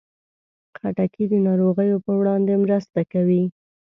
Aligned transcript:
خټکی 0.77 1.23
د 1.29 1.33
ناروغیو 1.47 2.03
پر 2.05 2.13
وړاندې 2.19 2.53
مرسته 2.63 2.99
کوي. 3.11 3.43